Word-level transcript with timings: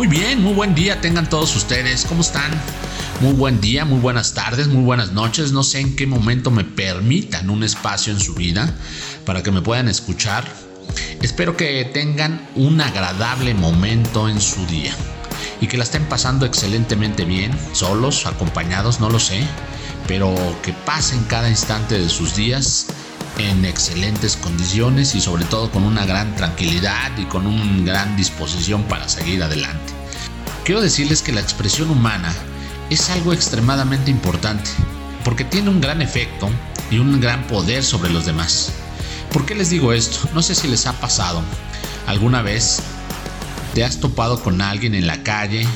Muy 0.00 0.08
bien, 0.08 0.42
muy 0.42 0.54
buen 0.54 0.74
día 0.74 0.98
tengan 1.02 1.28
todos 1.28 1.54
ustedes. 1.54 2.06
¿Cómo 2.06 2.22
están? 2.22 2.50
Muy 3.20 3.34
buen 3.34 3.60
día, 3.60 3.84
muy 3.84 4.00
buenas 4.00 4.32
tardes, 4.32 4.66
muy 4.66 4.82
buenas 4.82 5.12
noches. 5.12 5.52
No 5.52 5.62
sé 5.62 5.80
en 5.80 5.94
qué 5.94 6.06
momento 6.06 6.50
me 6.50 6.64
permitan 6.64 7.50
un 7.50 7.62
espacio 7.62 8.10
en 8.10 8.18
su 8.18 8.32
vida 8.32 8.74
para 9.26 9.42
que 9.42 9.50
me 9.50 9.60
puedan 9.60 9.88
escuchar. 9.88 10.42
Espero 11.20 11.54
que 11.54 11.84
tengan 11.84 12.48
un 12.54 12.80
agradable 12.80 13.52
momento 13.52 14.26
en 14.26 14.40
su 14.40 14.64
día 14.68 14.94
y 15.60 15.66
que 15.66 15.76
la 15.76 15.84
estén 15.84 16.06
pasando 16.06 16.46
excelentemente 16.46 17.26
bien, 17.26 17.52
solos, 17.74 18.24
acompañados, 18.24 19.00
no 19.00 19.10
lo 19.10 19.20
sé, 19.20 19.46
pero 20.08 20.34
que 20.62 20.72
pasen 20.72 21.22
cada 21.24 21.50
instante 21.50 21.98
de 21.98 22.08
sus 22.08 22.34
días 22.34 22.86
en 23.48 23.64
excelentes 23.64 24.36
condiciones 24.36 25.14
y 25.14 25.20
sobre 25.20 25.44
todo 25.44 25.70
con 25.70 25.84
una 25.84 26.04
gran 26.04 26.34
tranquilidad 26.36 27.16
y 27.18 27.24
con 27.24 27.46
una 27.46 27.84
gran 27.84 28.16
disposición 28.16 28.82
para 28.84 29.08
seguir 29.08 29.42
adelante. 29.42 29.92
Quiero 30.64 30.80
decirles 30.80 31.22
que 31.22 31.32
la 31.32 31.40
expresión 31.40 31.90
humana 31.90 32.32
es 32.90 33.08
algo 33.10 33.32
extremadamente 33.32 34.10
importante 34.10 34.70
porque 35.24 35.44
tiene 35.44 35.70
un 35.70 35.80
gran 35.80 36.02
efecto 36.02 36.50
y 36.90 36.98
un 36.98 37.20
gran 37.20 37.46
poder 37.46 37.82
sobre 37.82 38.10
los 38.10 38.26
demás. 38.26 38.72
¿Por 39.32 39.46
qué 39.46 39.54
les 39.54 39.70
digo 39.70 39.92
esto? 39.92 40.28
No 40.34 40.42
sé 40.42 40.54
si 40.54 40.68
les 40.68 40.86
ha 40.86 40.92
pasado 41.00 41.42
alguna 42.06 42.42
vez 42.42 42.82
te 43.74 43.84
has 43.84 43.98
topado 43.98 44.42
con 44.42 44.60
alguien 44.60 44.94
en 44.94 45.06
la 45.06 45.22
calle, 45.22 45.66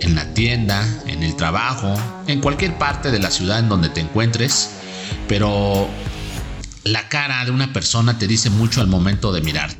en 0.00 0.14
la 0.14 0.32
tienda, 0.34 0.86
en 1.06 1.22
el 1.22 1.34
trabajo, 1.34 1.94
en 2.26 2.40
cualquier 2.40 2.78
parte 2.78 3.10
de 3.10 3.18
la 3.18 3.30
ciudad 3.30 3.58
en 3.58 3.68
donde 3.68 3.88
te 3.88 4.00
encuentres, 4.00 4.70
pero 5.26 5.88
la 6.84 7.08
cara 7.08 7.44
de 7.44 7.50
una 7.50 7.72
persona 7.72 8.18
te 8.18 8.26
dice 8.26 8.50
mucho 8.50 8.80
al 8.80 8.86
momento 8.86 9.32
de 9.32 9.42
mirar. 9.42 9.76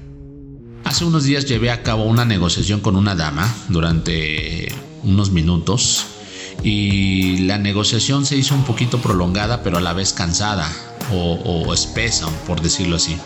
Hace 0.85 1.05
unos 1.05 1.25
días 1.25 1.47
llevé 1.47 1.71
a 1.71 1.83
cabo 1.83 2.05
una 2.05 2.25
negociación 2.25 2.81
con 2.81 2.97
una 2.97 3.15
dama 3.15 3.53
durante 3.69 4.75
unos 5.03 5.31
minutos 5.31 6.07
y 6.63 7.39
la 7.39 7.59
negociación 7.59 8.27
se 8.27 8.37
hizo 8.37 8.55
un 8.55 8.65
poquito 8.65 9.01
prolongada 9.01 9.63
pero 9.63 9.79
a 9.79 9.81
la 9.81 9.95
vez 9.95 10.13
cansada 10.13 10.71
o, 11.13 11.73
espesa, 11.73 12.29
por 12.47 12.61
decirlo 12.61 12.97
así. 12.97 13.17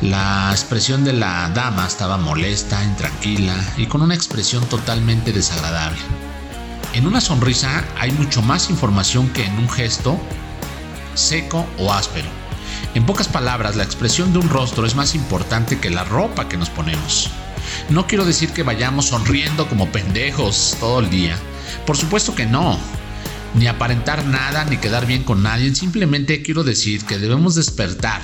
La 0.00 0.48
expresión 0.50 1.04
de 1.04 1.12
la 1.12 1.50
dama 1.54 1.86
estaba 1.86 2.16
molesta, 2.16 2.82
intranquila 2.82 3.54
y 3.76 3.86
con 3.86 4.02
una 4.02 4.14
expresión 4.14 4.64
totalmente 4.66 5.32
desagradable. 5.32 5.98
En 6.94 7.06
una 7.06 7.20
sonrisa 7.20 7.84
hay 7.98 8.10
mucho 8.12 8.42
más 8.42 8.68
información 8.70 9.28
que 9.28 9.44
en 9.44 9.58
un 9.58 9.68
gesto 9.68 10.18
seco 11.14 11.66
o 11.78 11.92
áspero. 11.92 12.41
En 12.94 13.06
pocas 13.06 13.28
palabras, 13.28 13.76
la 13.76 13.84
expresión 13.84 14.32
de 14.32 14.38
un 14.38 14.48
rostro 14.48 14.86
es 14.86 14.94
más 14.94 15.14
importante 15.14 15.78
que 15.78 15.90
la 15.90 16.04
ropa 16.04 16.48
que 16.48 16.56
nos 16.56 16.70
ponemos. 16.70 17.30
No 17.88 18.06
quiero 18.06 18.24
decir 18.24 18.50
que 18.50 18.62
vayamos 18.62 19.06
sonriendo 19.06 19.68
como 19.68 19.90
pendejos 19.90 20.76
todo 20.78 21.00
el 21.00 21.10
día. 21.10 21.36
Por 21.86 21.96
supuesto 21.96 22.34
que 22.34 22.46
no. 22.46 22.78
Ni 23.54 23.66
aparentar 23.66 24.24
nada 24.26 24.64
ni 24.64 24.76
quedar 24.76 25.06
bien 25.06 25.24
con 25.24 25.42
nadie. 25.42 25.74
Simplemente 25.74 26.42
quiero 26.42 26.64
decir 26.64 27.04
que 27.04 27.18
debemos 27.18 27.54
despertar 27.54 28.20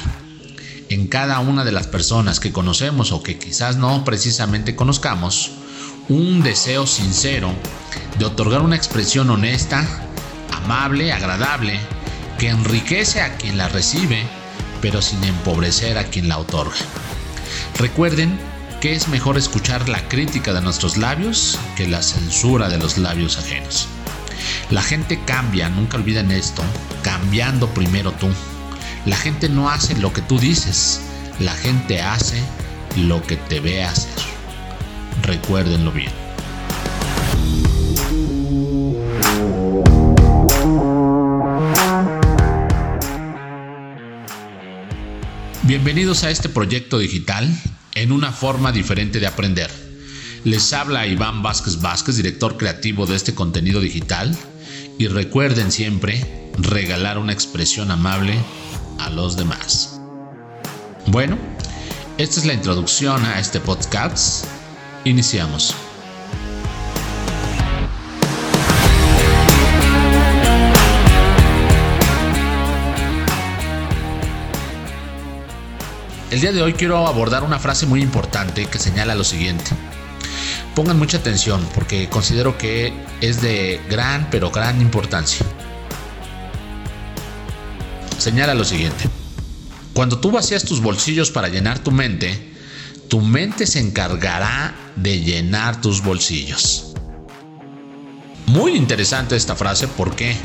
en 0.88 1.06
cada 1.06 1.38
una 1.40 1.64
de 1.64 1.72
las 1.72 1.86
personas 1.86 2.40
que 2.40 2.52
conocemos 2.52 3.12
o 3.12 3.22
que 3.22 3.38
quizás 3.38 3.76
no 3.76 4.04
precisamente 4.04 4.74
conozcamos 4.74 5.52
un 6.08 6.42
deseo 6.42 6.86
sincero 6.86 7.52
de 8.18 8.24
otorgar 8.24 8.62
una 8.62 8.76
expresión 8.76 9.28
honesta, 9.28 9.86
amable, 10.52 11.12
agradable, 11.12 11.78
que 12.38 12.48
enriquece 12.48 13.20
a 13.20 13.36
quien 13.36 13.58
la 13.58 13.68
recibe 13.68 14.24
pero 14.80 15.02
sin 15.02 15.22
empobrecer 15.24 15.98
a 15.98 16.04
quien 16.04 16.28
la 16.28 16.38
otorga. 16.38 16.76
Recuerden 17.78 18.38
que 18.80 18.94
es 18.94 19.08
mejor 19.08 19.36
escuchar 19.36 19.88
la 19.88 20.08
crítica 20.08 20.52
de 20.52 20.60
nuestros 20.60 20.96
labios 20.96 21.58
que 21.76 21.88
la 21.88 22.02
censura 22.02 22.68
de 22.68 22.78
los 22.78 22.98
labios 22.98 23.38
ajenos. 23.38 23.88
La 24.70 24.82
gente 24.82 25.20
cambia, 25.24 25.68
nunca 25.68 25.96
olviden 25.96 26.30
esto, 26.30 26.62
cambiando 27.02 27.68
primero 27.74 28.12
tú. 28.12 28.28
La 29.04 29.16
gente 29.16 29.48
no 29.48 29.70
hace 29.70 29.96
lo 29.96 30.12
que 30.12 30.22
tú 30.22 30.38
dices, 30.38 31.00
la 31.40 31.54
gente 31.54 32.00
hace 32.02 32.40
lo 32.96 33.22
que 33.22 33.36
te 33.36 33.60
ve 33.60 33.84
hacer. 33.84 34.12
Recuérdenlo 35.22 35.90
bien. 35.90 36.27
Bienvenidos 45.68 46.24
a 46.24 46.30
este 46.30 46.48
proyecto 46.48 46.98
digital 46.98 47.46
en 47.94 48.10
una 48.10 48.32
forma 48.32 48.72
diferente 48.72 49.20
de 49.20 49.26
aprender. 49.26 49.70
Les 50.44 50.72
habla 50.72 51.06
Iván 51.06 51.42
Vázquez 51.42 51.82
Vázquez, 51.82 52.16
director 52.16 52.56
creativo 52.56 53.04
de 53.04 53.16
este 53.16 53.34
contenido 53.34 53.78
digital, 53.78 54.34
y 54.96 55.08
recuerden 55.08 55.70
siempre 55.70 56.24
regalar 56.56 57.18
una 57.18 57.34
expresión 57.34 57.90
amable 57.90 58.38
a 58.98 59.10
los 59.10 59.36
demás. 59.36 60.00
Bueno, 61.04 61.36
esta 62.16 62.40
es 62.40 62.46
la 62.46 62.54
introducción 62.54 63.22
a 63.26 63.38
este 63.38 63.60
podcast. 63.60 64.46
Iniciamos. 65.04 65.74
El 76.38 76.42
día 76.42 76.52
de 76.52 76.62
hoy 76.62 76.74
quiero 76.74 77.04
abordar 77.08 77.42
una 77.42 77.58
frase 77.58 77.84
muy 77.84 78.00
importante 78.00 78.66
que 78.66 78.78
señala 78.78 79.16
lo 79.16 79.24
siguiente. 79.24 79.72
Pongan 80.76 80.96
mucha 80.96 81.16
atención 81.16 81.68
porque 81.74 82.08
considero 82.08 82.56
que 82.56 82.92
es 83.20 83.42
de 83.42 83.80
gran 83.90 84.30
pero 84.30 84.52
gran 84.52 84.80
importancia. 84.80 85.44
Señala 88.18 88.54
lo 88.54 88.62
siguiente. 88.62 89.10
Cuando 89.94 90.20
tú 90.20 90.30
vacías 90.30 90.62
tus 90.62 90.80
bolsillos 90.80 91.32
para 91.32 91.48
llenar 91.48 91.80
tu 91.80 91.90
mente, 91.90 92.54
tu 93.08 93.20
mente 93.20 93.66
se 93.66 93.80
encargará 93.80 94.76
de 94.94 95.18
llenar 95.18 95.80
tus 95.80 96.04
bolsillos. 96.04 96.94
Muy 98.46 98.76
interesante 98.76 99.34
esta 99.34 99.56
frase, 99.56 99.88
¿por 99.88 100.14
qué? 100.14 100.36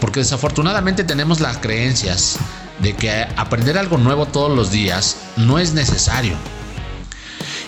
Porque 0.00 0.18
desafortunadamente 0.18 1.04
tenemos 1.04 1.38
las 1.38 1.58
creencias 1.58 2.36
de 2.80 2.94
que 2.94 3.26
aprender 3.36 3.78
algo 3.78 3.98
nuevo 3.98 4.26
todos 4.26 4.54
los 4.54 4.70
días 4.70 5.16
no 5.36 5.58
es 5.58 5.72
necesario. 5.74 6.34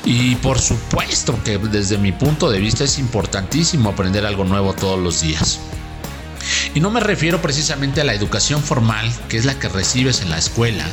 Y 0.05 0.37
por 0.37 0.61
supuesto 0.61 1.37
que 1.45 1.59
desde 1.59 1.99
mi 1.99 2.13
punto 2.13 2.51
de 2.51 2.61
vista 2.61 2.85
es 2.85 2.99
importantísimo 2.99 3.91
aprender 3.91 4.25
algo 4.25 4.45
nuevo 4.45 4.73
todos 4.73 5.01
los 5.01 5.21
días. 5.21 5.59
Y 6.75 6.81
no 6.81 6.91
me 6.91 7.01
refiero 7.01 7.43
precisamente 7.43 8.01
a 8.01 8.05
la 8.05 8.15
educación 8.15 8.63
formal, 8.63 9.13
que 9.29 9.37
es 9.37 9.45
la 9.45 9.59
que 9.59 9.69
recibes 9.69 10.21
en 10.21 10.31
la 10.31 10.39
escuela, 10.39 10.85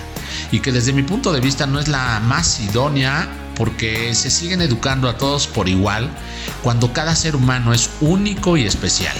y 0.51 0.62
que 0.62 0.71
desde 0.71 0.94
mi 0.94 1.04
punto 1.04 1.31
de 1.31 1.42
vista 1.42 1.68
no 1.68 1.80
es 1.80 1.88
la 1.88 2.19
más 2.21 2.60
idónea 2.60 3.30
porque 3.56 4.15
se 4.15 4.31
siguen 4.31 4.62
educando 4.62 5.07
a 5.07 5.18
todos 5.18 5.45
por 5.45 5.69
igual 5.69 6.10
cuando 6.63 6.92
cada 6.92 7.15
ser 7.15 7.36
humano 7.36 7.71
es 7.71 7.89
único 8.01 8.57
y 8.57 8.63
especial. 8.65 9.15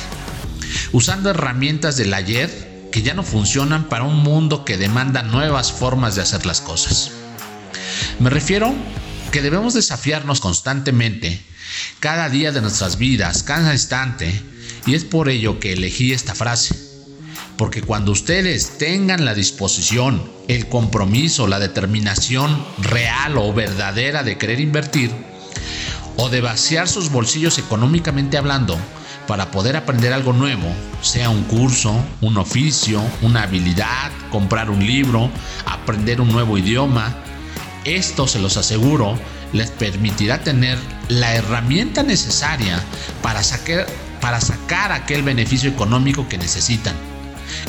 Usando 0.92 1.30
herramientas 1.30 1.98
del 1.98 2.14
ayer 2.14 2.73
que 2.94 3.02
ya 3.02 3.16
no 3.16 3.24
funcionan 3.24 3.90
para 3.90 4.04
un 4.04 4.18
mundo 4.18 4.64
que 4.64 4.78
demanda 4.78 5.24
nuevas 5.24 5.72
formas 5.72 6.14
de 6.14 6.22
hacer 6.22 6.46
las 6.46 6.62
cosas. 6.62 7.10
Me 8.20 8.30
refiero 8.30 8.72
que 9.32 9.42
debemos 9.42 9.74
desafiarnos 9.74 10.40
constantemente, 10.40 11.44
cada 12.00 12.30
día 12.30 12.52
de 12.52 12.62
nuestras 12.62 13.00
vidas, 13.00 13.42
cada 13.42 13.74
instante, 13.74 14.40
y 14.86 14.94
es 14.94 15.06
por 15.06 15.30
ello 15.30 15.60
que 15.60 15.74
elegí 15.74 16.14
esta 16.14 16.36
frase. 16.36 16.76
Porque 17.58 17.82
cuando 17.82 18.12
ustedes 18.12 18.78
tengan 18.78 19.26
la 19.26 19.34
disposición, 19.34 20.32
el 20.48 20.70
compromiso, 20.70 21.48
la 21.48 21.58
determinación 21.58 22.64
real 22.78 23.40
o 23.40 23.52
verdadera 23.56 24.22
de 24.22 24.38
querer 24.38 24.60
invertir, 24.60 25.10
o 26.16 26.30
de 26.30 26.42
vaciar 26.42 26.88
sus 26.88 27.10
bolsillos 27.10 27.58
económicamente 27.58 28.38
hablando, 28.38 28.78
para 29.28 29.52
poder 29.52 29.76
aprender 29.76 30.14
algo 30.14 30.34
nuevo, 30.34 30.68
sea 31.02 31.30
un 31.30 31.44
curso, 31.44 31.96
un 32.22 32.38
oficio, 32.38 33.02
una 33.22 33.44
habilidad, 33.44 34.12
comprar 34.32 34.70
un 34.70 34.86
libro, 34.86 35.30
aprender 35.66 36.22
un 36.22 36.30
nuevo 36.30 36.58
idioma. 36.58 37.16
Esto, 37.86 38.28
se 38.28 38.40
los 38.40 38.58
aseguro, 38.58 39.18
les 39.52 39.72
permitirá 39.72 40.44
tener 40.44 40.78
la 41.10 41.36
herramienta 41.36 42.04
necesaria 42.04 42.82
para 43.22 43.44
sacar, 43.44 43.86
para 44.22 44.42
sacar 44.42 44.92
aquel 44.92 45.24
beneficio 45.24 45.70
económico 45.70 46.28
que 46.28 46.38
necesitan. 46.38 46.96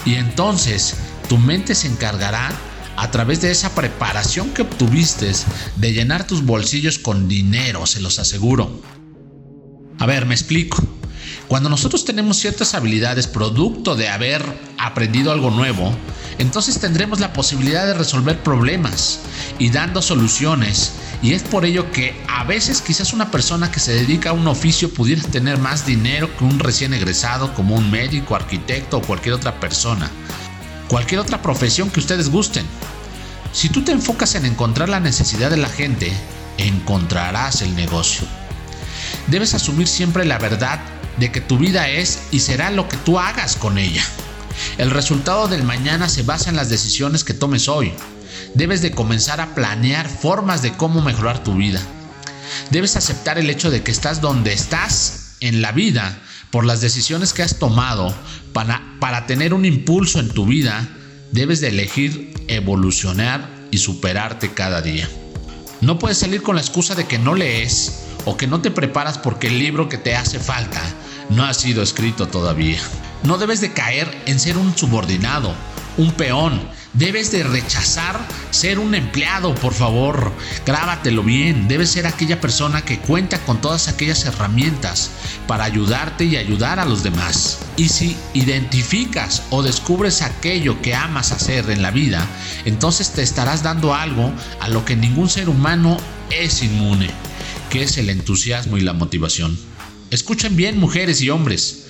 Y 0.04 0.14
entonces 0.14 0.96
tu 1.28 1.38
mente 1.38 1.74
se 1.74 1.88
encargará 1.88 2.50
a 2.96 3.10
través 3.10 3.40
de 3.40 3.50
esa 3.50 3.74
preparación 3.74 4.50
que 4.50 4.62
obtuviste 4.62 5.32
de 5.76 5.92
llenar 5.92 6.26
tus 6.26 6.44
bolsillos 6.44 6.98
con 6.98 7.28
dinero, 7.28 7.86
se 7.86 8.00
los 8.00 8.18
aseguro. 8.18 8.80
A 9.98 10.06
ver, 10.06 10.26
me 10.26 10.34
explico. 10.34 10.82
Cuando 11.48 11.68
nosotros 11.68 12.04
tenemos 12.04 12.38
ciertas 12.38 12.74
habilidades 12.74 13.26
producto 13.26 13.94
de 13.94 14.08
haber 14.08 14.42
aprendido 14.78 15.30
algo 15.30 15.50
nuevo, 15.50 15.94
entonces 16.38 16.80
tendremos 16.80 17.20
la 17.20 17.32
posibilidad 17.32 17.86
de 17.86 17.94
resolver 17.94 18.42
problemas 18.42 19.20
y 19.58 19.70
dando 19.70 20.02
soluciones 20.02 20.92
Y 21.22 21.32
es 21.32 21.42
por 21.42 21.64
ello 21.64 21.90
que 21.90 22.14
a 22.28 22.44
veces 22.44 22.82
quizás 22.82 23.14
una 23.14 23.30
persona 23.30 23.70
que 23.70 23.80
se 23.80 23.92
dedica 23.94 24.30
a 24.30 24.34
un 24.34 24.46
oficio 24.46 24.92
pudiera 24.92 25.22
tener 25.22 25.58
más 25.58 25.86
dinero 25.86 26.28
que 26.36 26.44
un 26.44 26.58
recién 26.58 26.92
egresado 26.92 27.54
como 27.54 27.76
un 27.76 27.90
médico, 27.90 28.34
arquitecto 28.34 28.98
o 28.98 29.02
cualquier 29.02 29.34
otra 29.34 29.58
persona. 29.58 30.10
Cualquier 30.88 31.20
otra 31.20 31.40
profesión 31.40 31.88
que 31.88 32.00
ustedes 32.00 32.28
gusten. 32.28 32.66
Si 33.52 33.70
tú 33.70 33.82
te 33.82 33.92
enfocas 33.92 34.34
en 34.34 34.44
encontrar 34.44 34.90
la 34.90 35.00
necesidad 35.00 35.48
de 35.50 35.56
la 35.56 35.70
gente, 35.70 36.12
encontrarás 36.58 37.62
el 37.62 37.74
negocio. 37.74 38.26
Debes 39.28 39.54
asumir 39.54 39.88
siempre 39.88 40.26
la 40.26 40.38
verdad 40.38 40.80
de 41.18 41.30
que 41.30 41.40
tu 41.40 41.58
vida 41.58 41.88
es 41.88 42.20
y 42.30 42.40
será 42.40 42.70
lo 42.70 42.88
que 42.88 42.96
tú 42.98 43.18
hagas 43.18 43.56
con 43.56 43.78
ella. 43.78 44.04
El 44.78 44.90
resultado 44.90 45.48
del 45.48 45.62
mañana 45.62 46.08
se 46.08 46.22
basa 46.22 46.50
en 46.50 46.56
las 46.56 46.68
decisiones 46.68 47.24
que 47.24 47.34
tomes 47.34 47.68
hoy. 47.68 47.92
Debes 48.54 48.82
de 48.82 48.92
comenzar 48.92 49.40
a 49.40 49.54
planear 49.54 50.08
formas 50.08 50.62
de 50.62 50.72
cómo 50.72 51.00
mejorar 51.02 51.42
tu 51.42 51.54
vida. 51.54 51.80
Debes 52.70 52.96
aceptar 52.96 53.38
el 53.38 53.50
hecho 53.50 53.70
de 53.70 53.82
que 53.82 53.90
estás 53.90 54.20
donde 54.20 54.52
estás 54.52 55.36
en 55.40 55.60
la 55.60 55.72
vida 55.72 56.18
por 56.50 56.64
las 56.64 56.80
decisiones 56.80 57.32
que 57.32 57.42
has 57.42 57.58
tomado 57.58 58.14
para, 58.52 58.82
para 59.00 59.26
tener 59.26 59.54
un 59.54 59.64
impulso 59.64 60.20
en 60.20 60.28
tu 60.28 60.46
vida. 60.46 60.88
Debes 61.32 61.60
de 61.60 61.68
elegir 61.68 62.32
evolucionar 62.46 63.48
y 63.70 63.78
superarte 63.78 64.52
cada 64.52 64.82
día. 64.82 65.08
No 65.80 65.98
puedes 65.98 66.18
salir 66.18 66.42
con 66.42 66.54
la 66.54 66.62
excusa 66.62 66.94
de 66.94 67.06
que 67.06 67.18
no 67.18 67.34
lees 67.34 68.04
o 68.24 68.36
que 68.36 68.46
no 68.46 68.62
te 68.62 68.70
preparas 68.70 69.18
porque 69.18 69.48
el 69.48 69.58
libro 69.58 69.88
que 69.88 69.98
te 69.98 70.14
hace 70.14 70.38
falta 70.38 70.80
no 71.30 71.44
ha 71.44 71.54
sido 71.54 71.82
escrito 71.82 72.28
todavía. 72.28 72.80
No 73.22 73.38
debes 73.38 73.60
de 73.60 73.72
caer 73.72 74.22
en 74.26 74.38
ser 74.38 74.56
un 74.58 74.76
subordinado, 74.76 75.54
un 75.96 76.12
peón. 76.12 76.60
Debes 76.92 77.32
de 77.32 77.42
rechazar 77.42 78.20
ser 78.50 78.78
un 78.78 78.94
empleado, 78.94 79.54
por 79.56 79.74
favor. 79.74 80.32
Grábatelo 80.64 81.24
bien. 81.24 81.66
Debes 81.66 81.90
ser 81.90 82.06
aquella 82.06 82.40
persona 82.40 82.82
que 82.82 83.00
cuenta 83.00 83.40
con 83.40 83.60
todas 83.60 83.88
aquellas 83.88 84.24
herramientas 84.26 85.10
para 85.48 85.64
ayudarte 85.64 86.24
y 86.24 86.36
ayudar 86.36 86.78
a 86.78 86.84
los 86.84 87.02
demás. 87.02 87.58
Y 87.76 87.88
si 87.88 88.16
identificas 88.34 89.42
o 89.50 89.62
descubres 89.62 90.22
aquello 90.22 90.80
que 90.82 90.94
amas 90.94 91.32
hacer 91.32 91.68
en 91.70 91.82
la 91.82 91.90
vida, 91.90 92.26
entonces 92.64 93.10
te 93.10 93.22
estarás 93.22 93.62
dando 93.62 93.94
algo 93.94 94.32
a 94.60 94.68
lo 94.68 94.84
que 94.84 94.94
ningún 94.94 95.28
ser 95.28 95.48
humano 95.48 95.96
es 96.30 96.62
inmune, 96.62 97.10
que 97.70 97.82
es 97.82 97.98
el 97.98 98.10
entusiasmo 98.10 98.76
y 98.76 98.82
la 98.82 98.92
motivación. 98.92 99.73
Escuchen 100.14 100.54
bien, 100.54 100.78
mujeres 100.78 101.20
y 101.22 101.30
hombres 101.30 101.86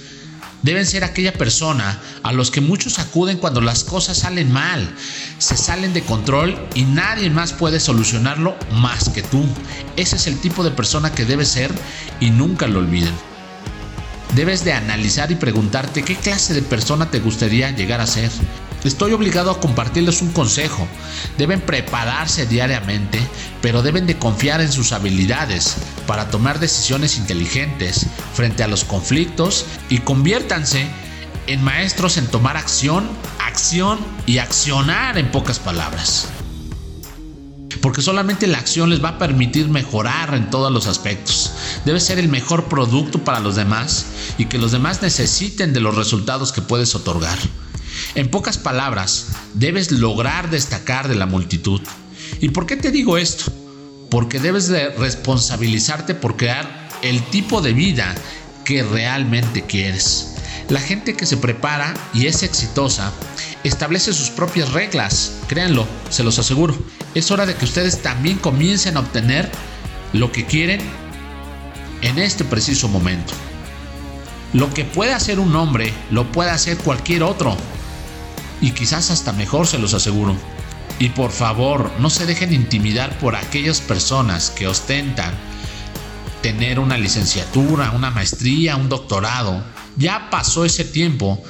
deben 0.63 0.87
ser 0.87 1.05
aquella 1.05 1.35
persona 1.35 2.01
a 2.23 2.33
los 2.33 2.51
que 2.51 2.63
muchos 2.63 2.99
acuden 2.99 3.37
cuando 3.37 3.61
las 3.61 3.85
cosas 3.85 4.17
salen 4.17 4.51
mal, 4.51 4.95
se 5.37 5.59
salen 5.59 5.93
de 5.93 6.03
control 6.03 6.59
y 6.75 6.85
nadie 6.85 7.29
más 7.29 7.53
puede 7.53 7.81
solucionarlo 7.81 8.57
más 8.73 9.11
que 9.11 9.23
tú. 9.23 9.45
Ese 9.97 10.17
es 10.17 10.27
el 10.27 10.41
tipo 10.41 10.65
de 10.65 10.71
persona 10.71 11.13
que 11.13 11.27
debes 11.27 11.49
ser 11.49 11.71
y 12.19 12.31
nunca 12.31 12.67
lo 12.67 12.79
olviden. 12.79 13.13
Debes 14.35 14.65
de 14.65 14.73
analizar 14.73 15.31
y 15.31 15.35
preguntarte 15.35 16.03
qué 16.03 16.17
clase 16.17 16.55
de 16.55 16.63
persona 16.63 17.11
te 17.11 17.21
gustaría 17.21 17.73
llegar 17.73 18.01
a 18.01 18.07
ser. 18.07 18.31
Estoy 18.85 19.15
obligado 19.15 19.51
a 19.51 19.61
compartirles 19.61 20.21
un 20.21 20.31
consejo. 20.33 20.87
Deben 21.39 21.63
prepararse 21.63 22.45
diariamente, 22.45 23.19
pero 23.63 23.83
deben 23.83 24.07
de 24.07 24.19
confiar 24.19 24.61
en 24.61 24.71
sus 24.71 24.93
habilidades 24.93 25.77
para 26.07 26.29
tomar 26.29 26.61
decisiones 26.61 27.17
inteligentes 27.17 28.07
frente 28.35 28.63
a 28.63 28.69
los 28.69 28.85
conflictos 28.85 29.65
y 29.89 29.99
conviértanse 29.99 30.87
en 31.47 31.65
maestros 31.65 32.19
en 32.19 32.27
tomar 32.27 32.59
acción, 32.59 33.09
acción 33.39 33.99
y 34.27 34.37
accionar 34.37 35.17
en 35.17 35.31
pocas 35.31 35.59
palabras. 35.59 36.29
Porque 37.81 38.03
solamente 38.03 38.47
la 38.47 38.59
acción 38.59 38.91
les 38.91 39.03
va 39.03 39.11
a 39.11 39.19
permitir 39.19 39.69
mejorar 39.69 40.35
en 40.35 40.51
todos 40.51 40.71
los 40.71 40.87
aspectos. 40.87 41.53
Debe 41.87 42.01
ser 42.01 42.19
el 42.19 42.29
mejor 42.29 42.67
producto 42.67 43.25
para 43.25 43.41
los 43.41 43.57
demás 43.57 44.07
y 44.37 44.47
que 44.47 44.59
los 44.59 44.73
demás 44.73 45.01
necesiten 45.01 45.73
de 45.73 45.81
los 45.81 45.95
resultados 45.95 46.53
que 46.53 46.63
puedes 46.63 46.95
otorgar. 46.95 47.39
En 48.15 48.29
pocas 48.29 48.59
palabras, 48.59 49.27
debes 49.55 49.91
lograr 49.91 50.51
destacar 50.51 51.09
de 51.09 51.17
la 51.17 51.27
multitud. 51.27 51.81
¿Y 52.41 52.51
por 52.51 52.67
qué 52.67 52.77
te 52.77 52.91
digo 52.91 53.19
esto? 53.19 53.53
Porque 54.11 54.39
debes 54.39 54.69
de 54.69 54.91
responsabilizarte 54.91 56.15
por 56.15 56.37
crear 56.37 56.89
el 57.03 57.23
tipo 57.31 57.61
de 57.61 57.73
vida 57.73 58.15
que 58.65 58.83
realmente 58.83 59.63
quieres. 59.63 60.35
La 60.69 60.81
gente 60.81 61.15
que 61.15 61.27
se 61.27 61.37
prepara 61.37 61.93
y 62.15 62.27
es 62.27 62.43
exitosa 62.43 63.13
establece 63.65 64.13
sus 64.13 64.31
propias 64.31 64.73
reglas, 64.73 65.33
créanlo, 65.49 65.87
se 66.09 66.23
los 66.23 66.39
aseguro. 66.39 66.77
Es 67.15 67.31
hora 67.31 67.47
de 67.47 67.55
que 67.55 67.65
ustedes 67.65 68.03
también 68.03 68.39
comiencen 68.39 68.97
a 68.97 69.01
obtener 69.01 69.51
lo 70.13 70.33
que 70.33 70.47
quieren 70.47 70.81
en 72.03 72.19
este 72.19 72.45
preciso 72.45 72.89
momento. 72.89 73.35
Lo 74.53 74.73
que 74.73 74.85
puede 74.85 75.13
hacer 75.13 75.41
un 75.41 75.55
hombre, 75.57 75.93
lo 76.11 76.31
puede 76.31 76.51
hacer 76.51 76.79
cualquier 76.79 77.25
otro 77.25 77.57
y 78.65 78.71
quizás 78.71 79.11
hasta 79.11 79.35
mejor 79.35 79.67
se 79.67 79.79
los 79.79 79.93
aseguro. 79.93 80.35
Y 80.99 81.11
por 81.11 81.33
favor, 81.33 81.91
no 81.99 82.09
se 82.09 82.25
dejen 82.25 82.55
intimidar 82.55 83.19
por 83.19 83.37
aquellas 83.37 83.83
personas 83.83 84.49
que 84.49 84.67
ostentan 84.67 85.35
tener 86.41 86.79
una 86.79 86.97
licenciatura, 86.97 87.91
una 87.91 88.11
maestría, 88.11 88.77
un 88.77 88.89
doctorado. 88.89 89.63
Ya 89.99 90.31
pasó 90.31 90.65
ese 90.65 90.87
tiempo 90.87 91.43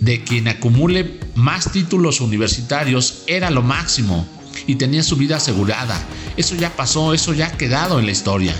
de 0.00 0.24
quien 0.24 0.48
acumule 0.48 1.20
más 1.34 1.70
títulos 1.70 2.22
universitarios 2.22 3.24
era 3.26 3.50
lo 3.50 3.60
máximo 3.60 4.26
y 4.66 4.76
tenía 4.76 5.02
su 5.02 5.16
vida 5.16 5.36
asegurada. 5.36 6.00
Eso 6.38 6.54
ya 6.54 6.74
pasó, 6.74 7.12
eso 7.12 7.34
ya 7.34 7.48
ha 7.48 7.58
quedado 7.58 7.98
en 7.98 8.06
la 8.06 8.12
historia. 8.12 8.54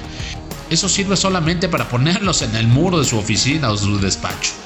Eso 0.69 0.91
sirve 0.91 1.17
solamente 1.17 1.71
para 1.71 1.89
ponerlos 1.89 2.43
en 2.43 2.55
el 2.55 2.67
muro 2.67 2.99
de 2.99 3.07
su 3.07 3.17
oficina 3.17 3.71
o 3.71 3.79
su 3.79 3.99
despacho 3.99 4.63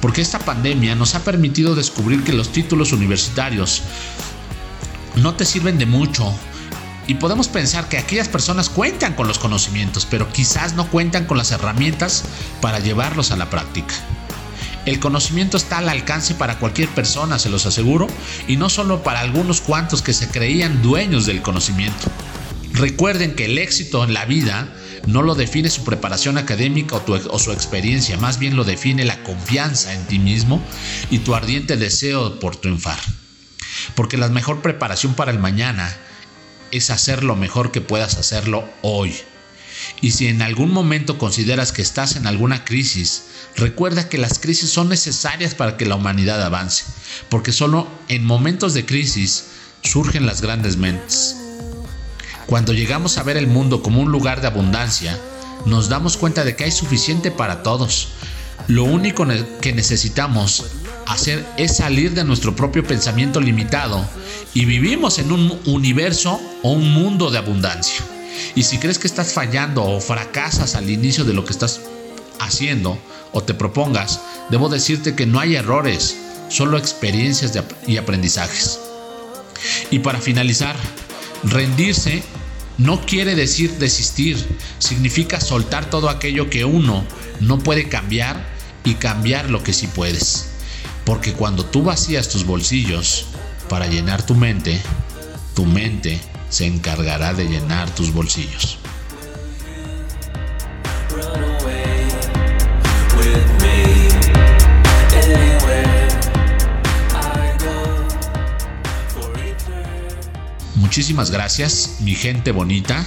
porque 0.00 0.22
esta 0.22 0.38
pandemia 0.38 0.94
nos 0.94 1.14
ha 1.14 1.24
permitido 1.24 1.74
descubrir 1.74 2.24
que 2.24 2.32
los 2.32 2.50
títulos 2.50 2.92
universitarios 2.92 3.82
no 5.16 5.34
te 5.34 5.44
sirven 5.44 5.78
de 5.78 5.86
mucho. 5.86 6.32
Y 7.06 7.14
podemos 7.14 7.48
pensar 7.48 7.88
que 7.88 7.96
aquellas 7.96 8.28
personas 8.28 8.68
cuentan 8.68 9.14
con 9.14 9.26
los 9.26 9.38
conocimientos, 9.38 10.06
pero 10.06 10.30
quizás 10.30 10.74
no 10.74 10.88
cuentan 10.88 11.24
con 11.24 11.38
las 11.38 11.50
herramientas 11.50 12.24
para 12.60 12.80
llevarlos 12.80 13.30
a 13.30 13.36
la 13.36 13.48
práctica. 13.48 13.94
El 14.84 15.00
conocimiento 15.00 15.56
está 15.56 15.78
al 15.78 15.88
alcance 15.88 16.34
para 16.34 16.58
cualquier 16.58 16.88
persona, 16.90 17.38
se 17.38 17.50
los 17.50 17.66
aseguro, 17.66 18.06
y 18.46 18.56
no 18.56 18.68
solo 18.68 19.02
para 19.02 19.20
algunos 19.20 19.60
cuantos 19.60 20.02
que 20.02 20.12
se 20.12 20.28
creían 20.28 20.82
dueños 20.82 21.26
del 21.26 21.42
conocimiento. 21.42 22.10
Recuerden 22.72 23.34
que 23.34 23.46
el 23.46 23.58
éxito 23.58 24.04
en 24.04 24.14
la 24.14 24.24
vida 24.24 24.72
no 25.06 25.22
lo 25.22 25.34
define 25.34 25.70
su 25.70 25.84
preparación 25.84 26.38
académica 26.38 26.96
o, 26.96 27.38
su 27.38 27.52
experiencia, 27.52 28.16
más 28.18 28.38
bien 28.38 28.56
lo 28.56 28.64
define 28.64 29.04
la 29.04 29.22
confianza 29.22 29.94
en 29.94 30.06
ti 30.06 30.18
mismo 30.18 30.62
y 31.10 31.20
tu 31.20 31.34
ardiente 31.34 31.76
deseo 31.76 32.38
por 32.40 32.56
triunfar. 32.56 32.98
Porque 33.94 34.16
la 34.16 34.28
mejor 34.28 34.60
preparación 34.60 35.14
para 35.14 35.30
el 35.30 35.38
mañana 35.38 35.94
es 36.70 36.90
hacer 36.90 37.24
lo 37.24 37.36
mejor 37.36 37.72
que 37.72 37.80
puedas 37.80 38.18
hacerlo 38.18 38.68
hoy. 38.82 39.14
Y 40.00 40.10
si 40.10 40.26
en 40.26 40.42
algún 40.42 40.72
momento 40.72 41.18
consideras 41.18 41.72
que 41.72 41.82
estás 41.82 42.16
en 42.16 42.26
alguna 42.26 42.64
crisis, 42.64 43.24
recuerda 43.56 44.08
que 44.08 44.18
las 44.18 44.38
crisis 44.38 44.70
son 44.70 44.88
necesarias 44.88 45.54
para 45.54 45.76
que 45.76 45.86
la 45.86 45.94
humanidad 45.94 46.42
avance, 46.42 46.84
porque 47.30 47.52
solo 47.52 47.88
en 48.08 48.24
momentos 48.24 48.74
de 48.74 48.84
crisis 48.84 49.46
surgen 49.82 50.26
las 50.26 50.42
grandes 50.42 50.76
mentes. 50.76 51.47
Cuando 52.48 52.72
llegamos 52.72 53.18
a 53.18 53.22
ver 53.24 53.36
el 53.36 53.46
mundo 53.46 53.82
como 53.82 54.00
un 54.00 54.10
lugar 54.10 54.40
de 54.40 54.46
abundancia, 54.46 55.20
nos 55.66 55.90
damos 55.90 56.16
cuenta 56.16 56.44
de 56.44 56.56
que 56.56 56.64
hay 56.64 56.70
suficiente 56.70 57.30
para 57.30 57.62
todos. 57.62 58.08
Lo 58.68 58.84
único 58.84 59.26
que 59.60 59.74
necesitamos 59.74 60.64
hacer 61.06 61.46
es 61.58 61.76
salir 61.76 62.14
de 62.14 62.24
nuestro 62.24 62.56
propio 62.56 62.82
pensamiento 62.86 63.42
limitado 63.42 64.02
y 64.54 64.64
vivimos 64.64 65.18
en 65.18 65.30
un 65.30 65.60
universo 65.66 66.40
o 66.62 66.72
un 66.72 66.90
mundo 66.90 67.30
de 67.30 67.36
abundancia. 67.36 68.02
Y 68.54 68.62
si 68.62 68.78
crees 68.78 68.98
que 68.98 69.08
estás 69.08 69.34
fallando 69.34 69.84
o 69.84 70.00
fracasas 70.00 70.74
al 70.74 70.88
inicio 70.88 71.26
de 71.26 71.34
lo 71.34 71.44
que 71.44 71.52
estás 71.52 71.82
haciendo 72.40 72.98
o 73.32 73.42
te 73.42 73.52
propongas, 73.52 74.20
debo 74.48 74.70
decirte 74.70 75.14
que 75.14 75.26
no 75.26 75.38
hay 75.38 75.56
errores, 75.56 76.16
solo 76.48 76.78
experiencias 76.78 77.52
y 77.86 77.98
aprendizajes. 77.98 78.80
Y 79.90 79.98
para 79.98 80.22
finalizar, 80.22 80.76
rendirse 81.44 82.22
no 82.78 83.00
quiere 83.00 83.34
decir 83.34 83.72
desistir, 83.78 84.36
significa 84.78 85.40
soltar 85.40 85.90
todo 85.90 86.08
aquello 86.08 86.48
que 86.48 86.64
uno 86.64 87.04
no 87.40 87.58
puede 87.58 87.88
cambiar 87.88 88.48
y 88.84 88.94
cambiar 88.94 89.50
lo 89.50 89.62
que 89.62 89.72
sí 89.72 89.88
puedes. 89.88 90.50
Porque 91.04 91.32
cuando 91.32 91.64
tú 91.64 91.82
vacías 91.82 92.28
tus 92.28 92.44
bolsillos 92.44 93.26
para 93.68 93.86
llenar 93.86 94.24
tu 94.24 94.34
mente, 94.34 94.80
tu 95.54 95.64
mente 95.64 96.20
se 96.50 96.66
encargará 96.66 97.34
de 97.34 97.48
llenar 97.48 97.92
tus 97.94 98.12
bolsillos. 98.12 98.78
Muchísimas 110.98 111.30
gracias, 111.30 111.98
mi 112.00 112.16
gente 112.16 112.50
bonita. 112.50 113.06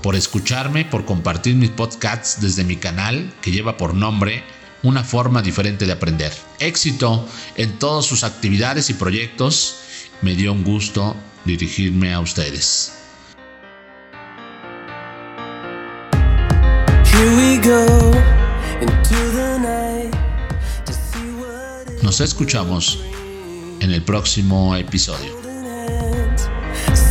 por 0.00 0.14
escucharme, 0.14 0.84
por 0.84 1.04
compartir 1.04 1.56
mis 1.56 1.70
podcasts 1.70 2.40
desde 2.40 2.62
mi 2.62 2.76
canal 2.76 3.32
que 3.42 3.50
lleva 3.50 3.76
por 3.76 3.94
nombre 3.94 4.44
Una 4.84 5.02
forma 5.02 5.42
diferente 5.42 5.86
de 5.86 5.92
aprender. 5.92 6.32
Éxito 6.60 7.28
en 7.56 7.80
todas 7.80 8.06
sus 8.06 8.22
actividades 8.22 8.90
y 8.90 8.94
proyectos. 8.94 9.78
Me 10.22 10.36
dio 10.36 10.52
un 10.52 10.62
gusto 10.62 11.16
dirigirme 11.44 12.14
a 12.14 12.20
ustedes. 12.20 12.92
Nos 22.02 22.20
escuchamos 22.20 23.00
en 23.80 23.90
el 23.90 24.02
próximo 24.02 24.76
episodio. 24.76 25.45